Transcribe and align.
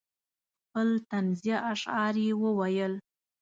خپل 0.65 0.89
طنزیه 1.09 1.57
اشعار 1.71 2.13
یې 2.25 2.31
وویل. 2.43 2.93